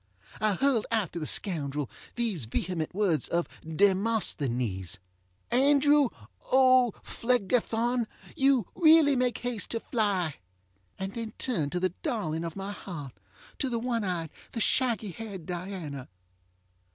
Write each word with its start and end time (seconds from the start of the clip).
I 0.39 0.53
hurled 0.55 0.87
after 0.89 1.19
the 1.19 1.27
scoundrel 1.27 1.87
these 2.15 2.45
vehement 2.45 2.95
words 2.95 3.27
of 3.27 3.47
DemosthenesŌĆö 3.63 4.97
Andrew 5.51 6.09
OŌĆÖPhlegethon, 6.51 8.07
you 8.35 8.65
really 8.73 9.15
make 9.15 9.37
haste 9.37 9.69
to 9.69 9.79
fly, 9.79 10.37
and 10.97 11.13
then 11.13 11.33
turned 11.37 11.71
to 11.73 11.79
the 11.79 11.89
darling 12.01 12.43
of 12.43 12.55
my 12.55 12.71
heart, 12.71 13.13
to 13.59 13.69
the 13.69 13.77
one 13.77 14.03
eyed! 14.03 14.31
the 14.53 14.59
shaggy 14.59 15.11
haired 15.11 15.45
Diana. 15.45 16.09